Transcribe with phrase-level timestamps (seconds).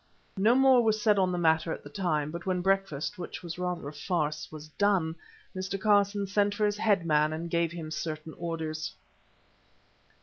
[0.37, 3.87] No more was said on the matter at the time, but when breakfast—which was rather
[3.87, 5.13] a farce—was done,
[5.55, 5.79] Mr.
[5.79, 8.95] Carson sent for his headman and gave him certain orders.